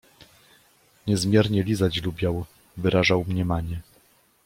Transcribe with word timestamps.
Niezmiernie 1.07 1.63
lizać 1.63 2.03
lubiał, 2.03 2.45
wyrażał 2.77 3.25
mniemanie 3.27 3.81